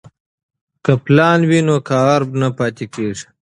که 0.83 0.91
پلان 1.03 1.39
وي 1.49 1.59
نو 1.67 1.75
کار 1.89 2.19
نه 2.41 2.47
پاتې 2.57 2.85
کیږي. 2.93 3.25